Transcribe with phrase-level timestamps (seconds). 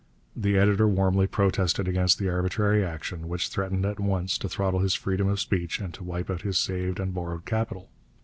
[0.35, 4.95] The editor warmly protested against the arbitrary action, which threatened at once to throttle his
[4.95, 7.87] freedom of speech and to wipe out his saved and borrowed capital.